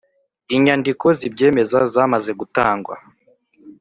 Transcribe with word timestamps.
inyandiko 0.55 1.05
zibyemeza 1.17 1.77
zamaze 1.93 2.31
gutangwa 2.39 2.95